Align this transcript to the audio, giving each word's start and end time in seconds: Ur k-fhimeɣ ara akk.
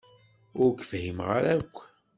Ur 0.61 0.71
k-fhimeɣ 0.73 1.27
ara 1.37 1.51
akk. 1.59 1.75